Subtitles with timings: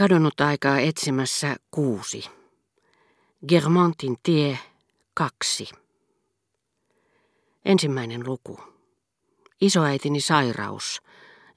[0.00, 2.24] Kadonnut aikaa etsimässä kuusi.
[3.48, 4.58] Germantin tie
[5.14, 5.68] kaksi.
[7.64, 8.60] Ensimmäinen luku.
[9.60, 11.02] Isoäitini sairaus.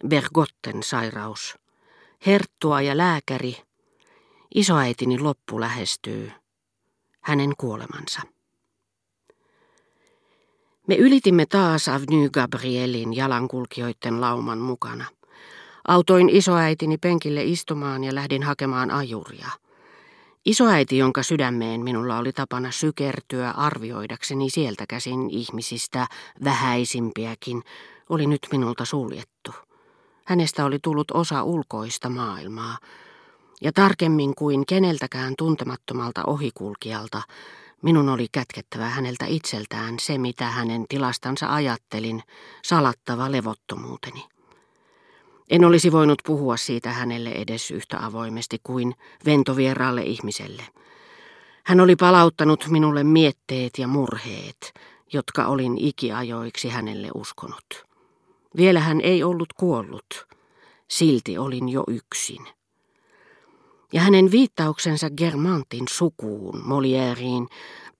[0.07, 1.57] Bergotten sairaus.
[2.25, 3.57] Herttua ja lääkäri.
[4.55, 6.31] Isoäitini loppu lähestyy.
[7.21, 8.21] Hänen kuolemansa.
[10.87, 15.05] Me ylitimme taas Avenue Gabrielin jalankulkijoiden lauman mukana.
[15.87, 19.49] Autoin isoäitini penkille istumaan ja lähdin hakemaan ajuria.
[20.45, 26.07] Isoäiti, jonka sydämeen minulla oli tapana sykertyä arvioidakseni sieltä käsin ihmisistä
[26.43, 27.63] vähäisimpiäkin,
[28.09, 29.51] oli nyt minulta suljettu.
[30.25, 32.77] Hänestä oli tullut osa ulkoista maailmaa,
[33.61, 37.21] ja tarkemmin kuin keneltäkään tuntemattomalta ohikulkijalta,
[37.81, 42.23] minun oli kätkettävä häneltä itseltään se, mitä hänen tilastansa ajattelin,
[42.63, 44.32] salattava levottomuuteni.
[45.49, 50.63] En olisi voinut puhua siitä hänelle edes yhtä avoimesti kuin ventovieraalle ihmiselle.
[51.63, 54.73] Hän oli palauttanut minulle mietteet ja murheet,
[55.13, 57.85] jotka olin ikiajoiksi hänelle uskonut.
[58.57, 60.27] Vielä hän ei ollut kuollut,
[60.87, 62.47] silti olin jo yksin.
[63.93, 67.47] Ja hänen viittauksensa Germantin sukuun, Moliériin,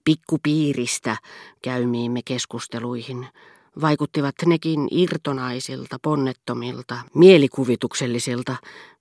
[0.03, 1.17] pikkupiiristä
[1.61, 3.27] käymiimme keskusteluihin–
[3.81, 8.55] vaikuttivat nekin irtonaisilta, ponnettomilta, mielikuvituksellisilta,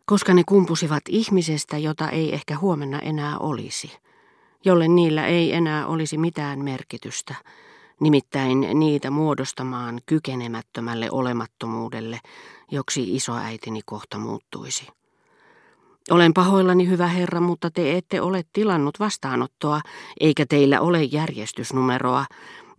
[0.05, 3.93] koska ne kumpusivat ihmisestä, jota ei ehkä huomenna enää olisi,
[4.65, 7.35] jolle niillä ei enää olisi mitään merkitystä,
[8.01, 12.21] nimittäin niitä muodostamaan kykenemättömälle olemattomuudelle,
[12.71, 14.89] joksi isoäitini kohta muuttuisi.
[16.11, 19.81] Olen pahoillani, hyvä herra, mutta te ette ole tilannut vastaanottoa,
[20.21, 22.25] eikä teillä ole järjestysnumeroa,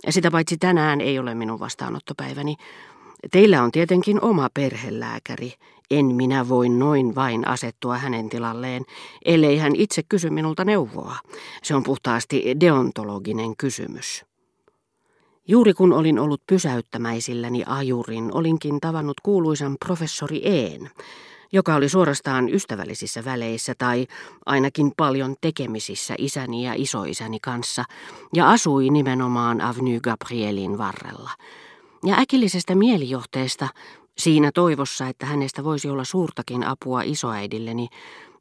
[0.10, 2.56] sitä paitsi tänään ei ole minun vastaanottopäiväni.
[3.32, 5.54] Teillä on tietenkin oma perhelääkäri.
[5.92, 8.86] En minä voi noin vain asettua hänen tilalleen,
[9.26, 11.16] ellei hän itse kysy minulta neuvoa.
[11.64, 14.26] Se on puhtaasti deontologinen kysymys.
[15.48, 20.90] Juuri kun olin ollut pysäyttämäisilläni ajurin, olinkin tavannut kuuluisan professori Een,
[21.54, 24.08] joka oli suorastaan ystävällisissä väleissä tai
[24.46, 27.84] ainakin paljon tekemisissä isäni ja isoisäni kanssa
[28.34, 31.32] ja asui nimenomaan Avenue Gabrielin varrella.
[32.06, 33.68] Ja äkillisestä mielijohteesta,
[34.18, 37.88] siinä toivossa, että hänestä voisi olla suurtakin apua isoäidilleni,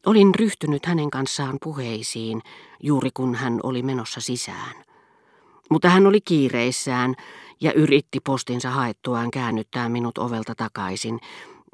[0.07, 2.43] olin ryhtynyt hänen kanssaan puheisiin
[2.83, 4.85] juuri kun hän oli menossa sisään.
[5.71, 7.15] Mutta hän oli kiireissään
[7.61, 11.21] ja yritti postinsa haettuaan käännyttää minut ovelta takaisin,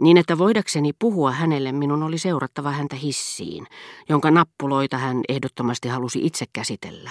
[0.01, 3.67] niin että voidakseni puhua hänelle minun oli seurattava häntä hissiin,
[4.09, 7.11] jonka nappuloita hän ehdottomasti halusi itse käsitellä.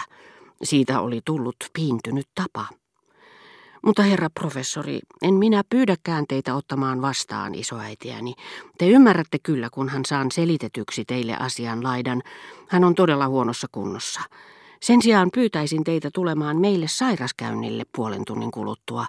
[0.63, 2.65] Siitä oli tullut piintynyt tapa.
[3.85, 8.33] Mutta herra professori, en minä pyydäkään teitä ottamaan vastaan isoäitiäni.
[8.77, 12.21] Te ymmärrätte kyllä, kun hän saan selitetyksi teille asian laidan.
[12.69, 14.21] Hän on todella huonossa kunnossa.
[14.81, 19.05] Sen sijaan pyytäisin teitä tulemaan meille sairaskäynnille puolen tunnin kuluttua.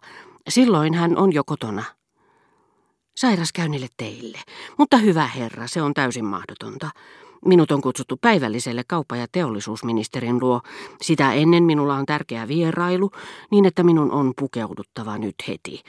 [0.49, 1.85] Silloin hän on jo kotona.
[3.19, 4.39] Sairaskäynnille teille.
[4.79, 6.91] Mutta hyvä herra, se on täysin mahdotonta.
[7.45, 10.61] Minut on kutsuttu päivälliselle kauppa- ja teollisuusministerin luo.
[11.03, 13.11] Sitä ennen minulla on tärkeä vierailu,
[13.51, 15.83] niin että minun on pukeuduttava nyt heti.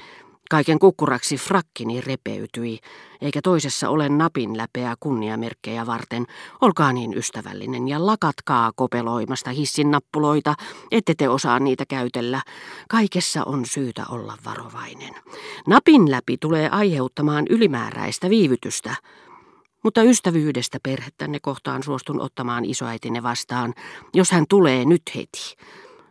[0.49, 2.79] Kaiken kukkuraksi frakkini repeytyi,
[3.21, 6.25] eikä toisessa ole napin läpeä kunniamerkkejä varten.
[6.61, 10.55] Olkaa niin ystävällinen ja lakatkaa kopeloimasta hissin nappuloita,
[10.91, 12.41] ette te osaa niitä käytellä.
[12.89, 15.15] Kaikessa on syytä olla varovainen.
[15.67, 18.95] Napin läpi tulee aiheuttamaan ylimääräistä viivytystä.
[19.83, 23.73] Mutta ystävyydestä perhettänne kohtaan suostun ottamaan isoäitine vastaan,
[24.13, 25.55] jos hän tulee nyt heti.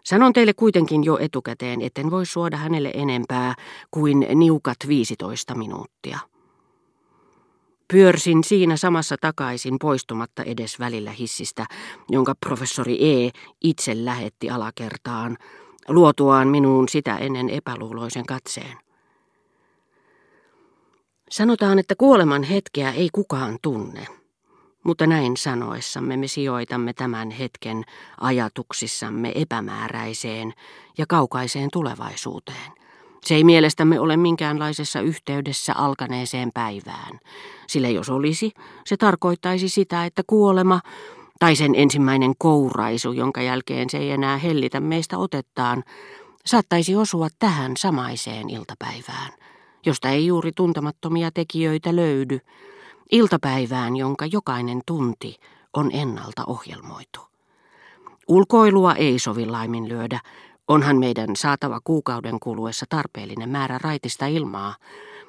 [0.08, 3.54] Sanon teille kuitenkin jo etukäteen, etten voi suoda hänelle enempää
[3.90, 6.18] kuin niukat 15 minuuttia.
[7.92, 11.66] Pyörsin siinä samassa takaisin poistumatta edes välillä hissistä,
[12.08, 13.30] jonka professori E.
[13.60, 15.36] itse lähetti alakertaan,
[15.88, 18.76] luotuaan minuun sitä ennen epäluuloisen katseen.
[21.30, 24.17] Sanotaan, että kuoleman hetkeä ei kukaan tunne.
[24.84, 27.84] Mutta näin sanoessamme me sijoitamme tämän hetken
[28.20, 30.52] ajatuksissamme epämääräiseen
[30.98, 32.72] ja kaukaiseen tulevaisuuteen.
[33.24, 37.20] Se ei mielestämme ole minkäänlaisessa yhteydessä alkaneeseen päivään,
[37.66, 38.52] sillä jos olisi,
[38.86, 40.80] se tarkoittaisi sitä, että kuolema
[41.38, 45.84] tai sen ensimmäinen kouraisu, jonka jälkeen se ei enää hellitä meistä otettaan,
[46.46, 49.32] saattaisi osua tähän samaiseen iltapäivään,
[49.86, 52.38] josta ei juuri tuntemattomia tekijöitä löydy,
[53.12, 55.36] iltapäivään, jonka jokainen tunti
[55.72, 57.20] on ennalta ohjelmoitu.
[58.28, 60.20] Ulkoilua ei sovi laiminlyödä,
[60.68, 64.74] onhan meidän saatava kuukauden kuluessa tarpeellinen määrä raitista ilmaa.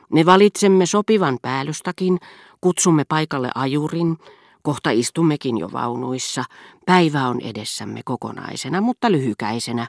[0.10, 2.20] Me valitsemme sopivan päällystakin,
[2.62, 4.18] kutsumme paikalle ajurin,
[4.62, 6.44] Kohta istummekin jo vaunuissa.
[6.86, 9.88] Päivä on edessämme kokonaisena, mutta lyhykäisenä,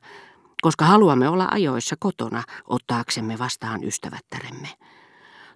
[0.62, 4.68] koska haluamme olla ajoissa kotona ottaaksemme vastaan ystävättäremme.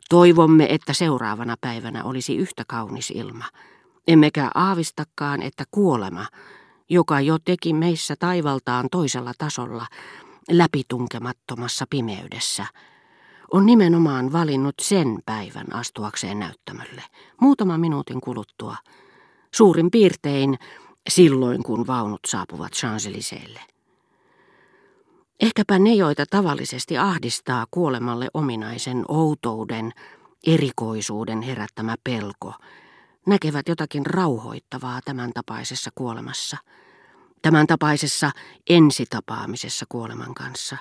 [0.08, 3.44] Toivomme, että seuraavana päivänä olisi yhtä kaunis ilma.
[4.08, 6.26] Emmekä aavistakaan, että kuolema,
[6.88, 9.86] joka jo teki meissä taivaltaan toisella tasolla,
[10.50, 12.66] läpitunkemattomassa pimeydessä,
[13.52, 17.02] on nimenomaan valinnut sen päivän astuakseen näyttämölle,
[17.40, 18.76] muutama minuutin kuluttua,
[19.54, 20.58] suurin piirtein
[21.08, 23.73] silloin, kun vaunut saapuvat Champs-Élyséesille.
[25.44, 29.92] Ehkäpä ne, joita tavallisesti ahdistaa kuolemalle ominaisen outouden,
[30.46, 32.54] erikoisuuden herättämä pelko,
[33.26, 36.56] näkevät jotakin rauhoittavaa tämän tapaisessa kuolemassa,
[37.42, 38.30] tämän tapaisessa
[38.68, 40.76] ensitapaamisessa kuoleman kanssa,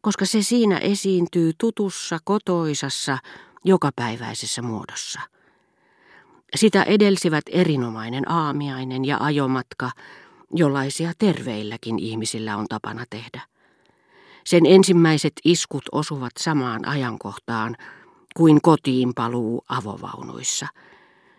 [0.00, 3.18] koska se siinä esiintyy tutussa, kotoisassa,
[3.64, 5.20] jokapäiväisessä muodossa.
[6.54, 9.90] Sitä edelsivät erinomainen aamiainen ja ajomatka,
[10.54, 13.55] jollaisia terveilläkin ihmisillä on tapana tehdä.
[14.46, 17.76] Sen ensimmäiset iskut osuvat samaan ajankohtaan
[18.36, 20.66] kuin kotiin paluu avovaunuissa.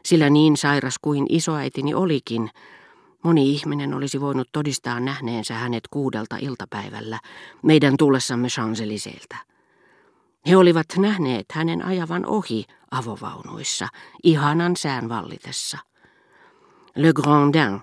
[0.05, 2.49] Sillä niin sairas kuin isoäitini olikin,
[3.23, 7.19] moni ihminen olisi voinut todistaa nähneensä hänet kuudelta iltapäivällä
[7.63, 9.37] meidän tullessamme Chanceliseltä.
[10.47, 13.87] He olivat nähneet hänen ajavan ohi avovaunuissa,
[14.23, 15.77] ihanan sään vallitessa.
[16.95, 17.79] Le Grandin,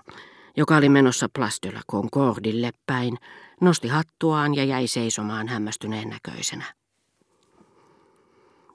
[0.57, 3.17] joka oli menossa Place Concordille päin,
[3.61, 6.65] nosti hattuaan ja jäi seisomaan hämmästyneen näköisenä.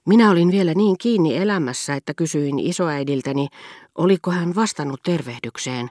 [0.06, 3.48] Minä olin vielä niin kiinni elämässä, että kysyin isoäidiltäni,
[3.94, 5.88] oliko hän vastannut tervehdykseen,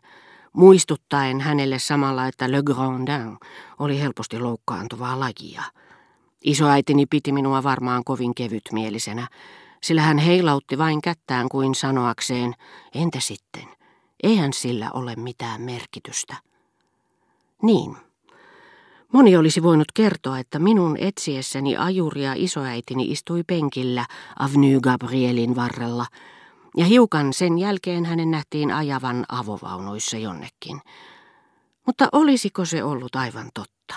[0.53, 3.37] muistuttaen hänelle samalla, että Le Grandin
[3.79, 5.63] oli helposti loukkaantuvaa lajia.
[6.43, 9.27] Isoäitini piti minua varmaan kovin kevytmielisenä,
[9.83, 12.53] sillä hän heilautti vain kättään kuin sanoakseen,
[12.95, 13.78] entä sitten,
[14.23, 16.35] eihän sillä ole mitään merkitystä.
[17.61, 17.97] Niin.
[19.13, 24.05] Moni olisi voinut kertoa, että minun etsiessäni ajuria isoäitini istui penkillä
[24.39, 26.05] Avenue Gabrielin varrella,
[26.77, 30.81] ja hiukan sen jälkeen hänen nähtiin ajavan avovaunuissa jonnekin.
[31.85, 33.95] Mutta olisiko se ollut aivan totta?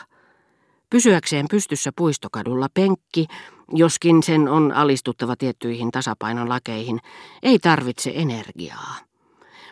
[0.90, 3.26] Pysyäkseen pystyssä puistokadulla penkki,
[3.72, 7.00] joskin sen on alistuttava tiettyihin tasapainon lakeihin,
[7.42, 8.96] ei tarvitse energiaa.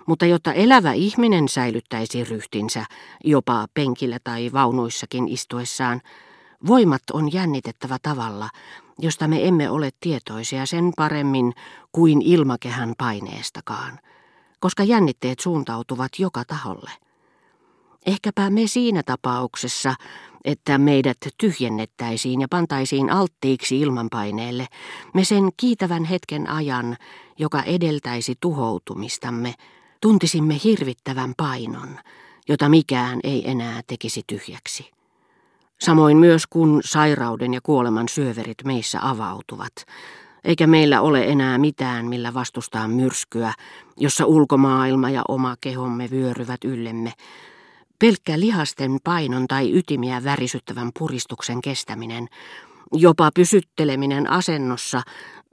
[0.06, 2.84] Mutta jotta elävä ihminen säilyttäisi ryhtinsä,
[3.24, 6.00] jopa penkillä tai vaunuissakin istuessaan,
[6.66, 8.48] voimat on jännitettävä tavalla,
[8.98, 11.52] josta me emme ole tietoisia sen paremmin
[11.92, 13.98] kuin ilmakehän paineestakaan,
[14.60, 16.90] koska jännitteet suuntautuvat joka taholle.
[18.06, 19.94] Ehkäpä me siinä tapauksessa,
[20.44, 24.66] että meidät tyhjennettäisiin ja pantaisiin alttiiksi ilmanpaineelle,
[25.14, 26.96] me sen kiitävän hetken ajan,
[27.38, 29.54] joka edeltäisi tuhoutumistamme,
[30.00, 31.98] tuntisimme hirvittävän painon,
[32.48, 34.90] jota mikään ei enää tekisi tyhjäksi.
[35.80, 39.72] Samoin myös kun sairauden ja kuoleman syöverit meissä avautuvat,
[40.44, 43.52] eikä meillä ole enää mitään, millä vastustaa myrskyä,
[43.96, 47.12] jossa ulkomaailma ja oma kehomme vyöryvät yllemme.
[47.98, 52.28] Pelkkä lihasten painon tai ytimiä värisyttävän puristuksen kestäminen,
[52.92, 55.02] jopa pysytteleminen asennossa,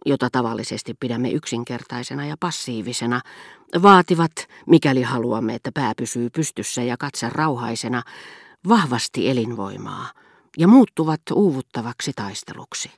[0.08, 3.22] jota tavallisesti pidämme yksinkertaisena ja passiivisena,
[3.82, 4.32] vaativat,
[4.68, 8.04] mikäli haluamme, että pää pysyy pystyssä ja katse rauhaisena,
[8.68, 10.12] vahvasti elinvoimaa
[10.58, 12.92] ja muuttuvat uuvuttavaksi taisteluksi.